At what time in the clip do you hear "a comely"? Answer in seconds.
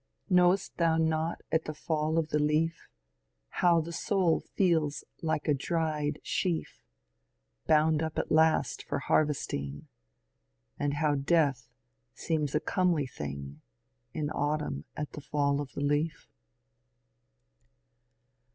12.55-13.05